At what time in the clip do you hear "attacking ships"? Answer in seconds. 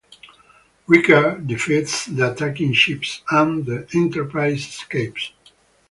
2.31-3.21